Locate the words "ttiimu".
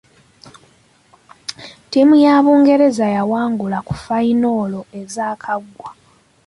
1.85-2.15